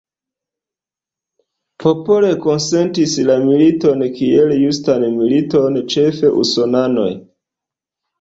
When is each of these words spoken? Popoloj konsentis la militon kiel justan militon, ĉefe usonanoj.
Popoloj 1.83 2.31
konsentis 2.45 3.13
la 3.27 3.35
militon 3.41 4.01
kiel 4.15 4.55
justan 4.63 5.05
militon, 5.19 5.77
ĉefe 5.97 6.33
usonanoj. 6.45 7.05